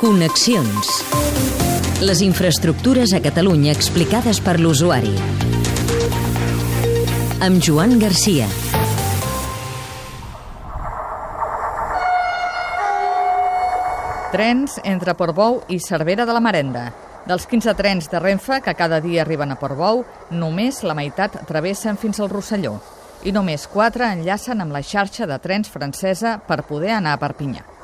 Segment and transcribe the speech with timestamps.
[0.00, 0.88] Connexions.
[2.04, 5.14] Les infraestructures a Catalunya explicades per l'usuari.
[7.40, 8.44] Amb Joan Garcia.
[14.34, 16.90] Trens entre Portbou i Cervera de la Marenda.
[17.24, 21.96] Dels 15 trens de Renfe que cada dia arriben a Portbou, només la meitat travessen
[21.96, 22.74] fins al Rosselló
[23.24, 27.75] i només 4 enllacen amb la xarxa de trens francesa per poder anar a Perpinyà.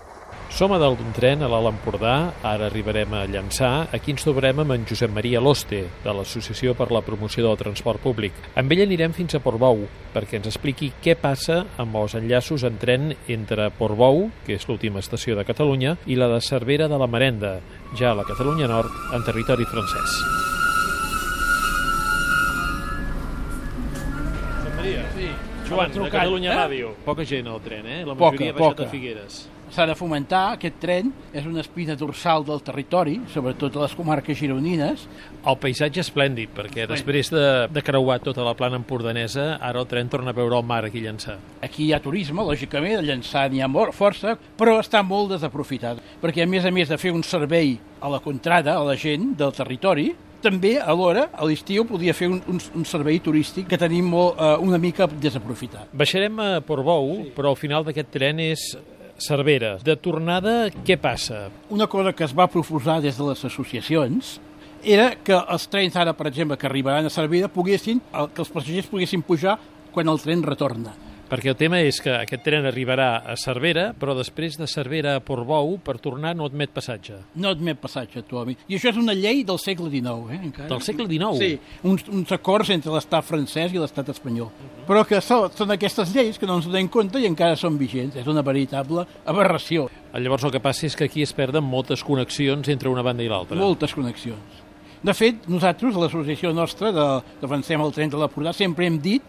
[0.53, 4.61] Som a dalt d'un tren a l'Alt Empordà, ara arribarem a Llançà, aquí ens trobarem
[4.61, 8.37] amb en Josep Maria Loste, de l'Associació per la Promoció del Transport Públic.
[8.61, 12.77] Amb ell anirem fins a Portbou, perquè ens expliqui què passa amb els enllaços en
[12.77, 17.09] tren entre Portbou, que és l'última estació de Catalunya, i la de Cervera de la
[17.09, 17.57] Marenda,
[17.97, 20.52] ja a la Catalunya Nord, en territori francès.
[25.69, 26.57] Joan, de Catalunya eh?
[26.59, 26.93] Ràdio.
[27.07, 28.03] Poca gent al tren, eh?
[28.05, 28.85] La Poca, majoria ha baixat poca.
[28.89, 29.41] a Figueres.
[29.73, 34.37] S'ha de fomentar aquest tren, és una espina dorsal del territori, sobretot a les comarques
[34.37, 35.07] gironines.
[35.49, 40.11] El paisatge esplèndid, perquè després de, de creuar tota la plana empordanesa, ara el tren
[40.13, 41.39] torna a veure el mar aquí a Llançà.
[41.65, 46.05] Aquí hi ha turisme, lògicament, a Llançà n'hi ha mor- força, però està molt desaprofitat,
[46.21, 49.33] perquè a més a més de fer un servei a la contrada, a la gent
[49.41, 50.11] del territori,
[50.43, 54.57] també, alhora, a l'estiu, podia fer un, un, un servei turístic que tenim molt, eh,
[54.65, 55.93] una mica desaprofitat.
[55.97, 58.73] Baixarem a Portbou, però al final d'aquest tren és
[59.23, 59.77] Cervera.
[59.85, 61.45] De tornada, què passa?
[61.71, 64.39] Una cosa que es va proposar des de les associacions
[64.83, 68.91] era que els trens ara, per exemple, que arribaran a Cervera, poguessin, que els passatgers
[68.91, 69.59] poguessin pujar
[69.95, 70.97] quan el tren retorna.
[71.33, 75.23] Perquè el tema és que aquest tren arribarà a Cervera, però després de Cervera a
[75.25, 77.23] Portbou, per tornar no admet passatge.
[77.41, 78.61] No admet passatge actualment.
[78.69, 80.69] I això és una llei del segle XIX, eh, encara.
[80.69, 81.41] Del segle XIX?
[81.41, 84.53] Sí, uns, uns acords entre l'estat francès i l'estat espanyol.
[84.85, 88.21] Però que són, són aquestes lleis que no ens donem compte i encara són vigents.
[88.21, 89.89] És una veritable aberració.
[90.13, 93.33] Llavors el que passa és que aquí es perden moltes connexions entre una banda i
[93.33, 93.57] l'altra.
[93.57, 94.67] Moltes connexions.
[95.03, 99.25] De fet, nosaltres, l'associació nostra de Defensem el tren de l'Empordà, sempre hem dit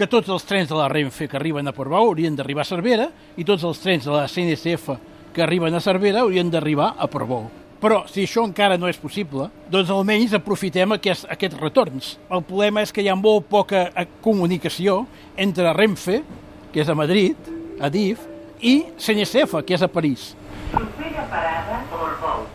[0.00, 3.10] que tots els trens de la Renfe que arriben a Portbou haurien d'arribar a Cervera
[3.36, 4.94] i tots els trens de la CNCF
[5.36, 7.50] que arriben a Cervera haurien d'arribar a Portbou.
[7.80, 12.14] Però, si això encara no és possible, doncs almenys aprofitem aquest, aquests retorns.
[12.32, 15.02] El problema és que hi ha molt poca eh, comunicació
[15.36, 16.22] entre Renfe,
[16.72, 18.24] que és a Madrid, a DIF,
[18.60, 20.30] i CNCF, que és a París.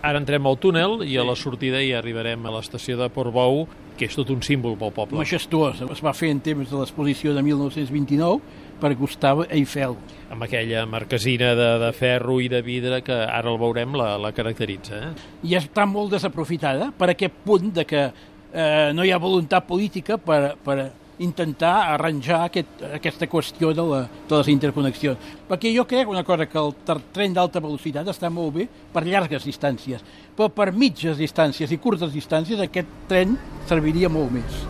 [0.06, 3.66] Ara entrem al túnel i a la sortida hi arribarem a l'estació de Portbou,
[3.98, 5.18] que és tot un símbol pel poble.
[5.18, 5.82] majestuós.
[5.82, 8.42] Es va fer en temps de l'exposició de 1929
[8.82, 9.96] per Gustave Eiffel.
[10.30, 14.34] Amb aquella marquesina de, de ferro i de vidre que ara el veurem la, la
[14.36, 15.00] caracteritza.
[15.00, 15.12] Eh?
[15.48, 20.20] I està molt desaprofitada per aquest punt de que eh, no hi ha voluntat política
[20.22, 25.18] per, per intentar arranjar aquest, aquesta qüestió de, la, de les interconnexions.
[25.48, 26.74] Perquè jo crec una cosa, que el
[27.14, 30.04] tren d'alta velocitat està molt bé per llargues distàncies,
[30.36, 33.38] però per mitges distàncies i curtes distàncies aquest tren
[33.70, 34.64] serviria molt més.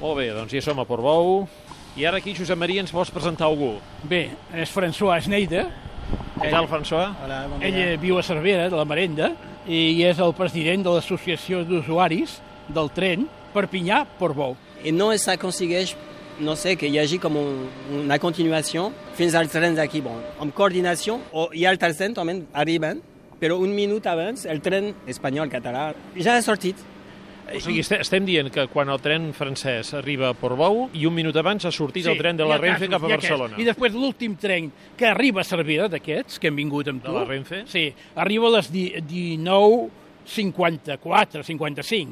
[0.00, 1.46] Molt bé, doncs ja som a Portbou.
[1.96, 3.76] I ara aquí, Josep Maria, ens vols presentar algú.
[4.10, 5.68] Bé, és François Schneider,
[6.34, 7.14] Què tal, François?
[7.24, 7.92] Hola, bon Ell dia.
[7.94, 9.30] eh, viu a Cervera, de la Marenda,
[9.66, 12.38] i és el president de l'Associació d'Usuaris
[12.74, 14.56] del tren Perpinyà-Portbou.
[14.84, 15.94] I no s'aconsegueix,
[16.44, 17.66] no sé, que hi hagi com un,
[18.04, 20.02] una continuació fins al tren d'aquí.
[20.04, 23.00] Bon, amb coordinació, o hi ha altres trens també arriben,
[23.40, 26.76] però un minut abans el tren espanyol-català ja ha sortit.
[27.52, 31.14] O sigui, este- estem dient que quan el tren francès arriba a Portbou i un
[31.14, 33.08] minut abans ha sortit el tren de la Renfe cap a.
[33.08, 33.56] Barcelona.
[33.60, 37.12] I després l'últim tren que arriba a Cervera, d'aquests, que hem vingut amb De tu...
[37.14, 37.64] la Renfe?
[37.66, 38.94] Sí, arriba a les di-
[40.24, 42.10] 19.54, 55.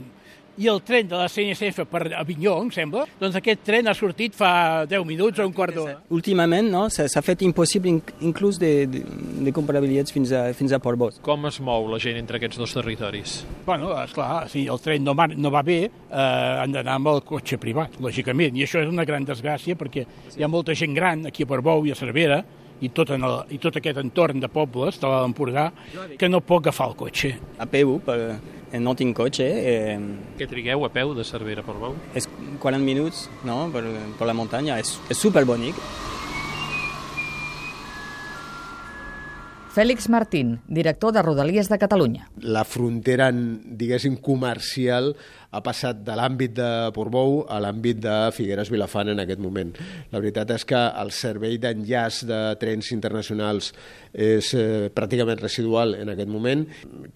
[0.60, 4.34] I el tren de la CNCF per Avinyó, em sembla, doncs aquest tren ha sortit
[4.36, 5.94] fa 10 minuts o un quart d'hora.
[6.12, 9.00] Últimament no, s'ha fet impossible inc- inclús de, de,
[9.46, 11.08] de comprar bitllets fins a, fins a Portbou.
[11.24, 13.38] Com es mou la gent entre aquests dos territoris?
[13.64, 17.22] Bueno, esclar, si el tren no va, no va bé, eh, han d'anar amb el
[17.24, 20.04] cotxe privat, lògicament, i això és una gran desgràcia perquè
[20.36, 22.42] hi ha molta gent gran aquí a Portbou i a Cervera
[22.82, 25.68] i tot, en el, i tot aquest entorn de pobles de l'Empordà
[26.18, 27.28] que no pot agafar el cotxe.
[27.62, 28.16] A peu, per,
[28.82, 29.94] no tinc cotxe, eh,
[30.42, 31.92] Què trigueu a peu de Cervera a Portbou?
[32.18, 32.24] és
[32.58, 33.84] 40 minuts no, per,
[34.18, 35.78] per la muntanya, és, és superbonic.
[39.72, 42.26] Fèlix Martín, director de Rodalies de Catalunya.
[42.42, 45.14] la frontera, diguéssim, comercial
[45.50, 49.72] ha passat de l'àmbit de Portbou a l'àmbit de Figueres Vilafant en aquest moment.
[50.12, 53.72] La veritat és que el servei d'enllaç de trens internacionals
[54.12, 56.66] és eh, pràcticament residual en aquest moment.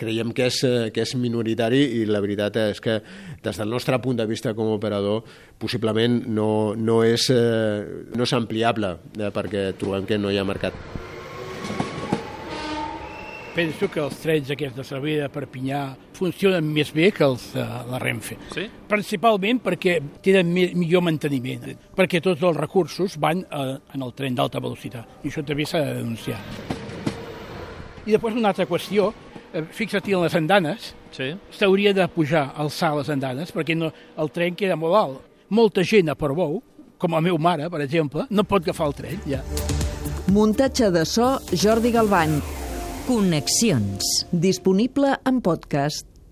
[0.01, 3.03] Creiem que és, eh, que és minoritari i la veritat és que
[3.45, 5.25] des del nostre punt de vista com a operador
[5.59, 10.49] possiblement no, no, és, eh, no és ampliable eh, perquè trobem que no hi ha
[10.49, 11.06] mercat.
[13.57, 15.81] Penso que els trens aquests de Cervera, Perpinyà,
[16.17, 18.37] funcionen més bé que els de la Renfe.
[18.53, 18.67] Sí?
[18.91, 21.65] Principalment perquè tenen mi millor manteniment,
[21.97, 25.81] perquè tots els recursos van eh, en el tren d'alta velocitat, i això també s'ha
[25.87, 26.41] de denunciar.
[28.07, 29.09] I després una altra qüestió,
[29.53, 31.31] eh, fixa't en les andanes, Sí?
[31.51, 33.89] s'hauria de pujar, alçar les andanes, perquè no,
[34.21, 35.23] el tren queda molt alt.
[35.49, 36.61] Molta gent a Portbou,
[36.99, 39.41] com la meva mare, per exemple, no pot agafar el tren, ja.
[40.29, 42.37] Muntatge de so Jordi Galbany.
[43.07, 44.27] Connexions.
[44.33, 46.16] Disponible en podcast.